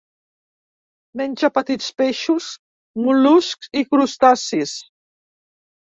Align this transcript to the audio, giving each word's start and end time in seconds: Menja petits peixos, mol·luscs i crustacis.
Menja 1.21 1.51
petits 1.59 1.91
peixos, 2.03 2.49
mol·luscs 3.09 3.73
i 3.83 3.87
crustacis. 3.95 4.79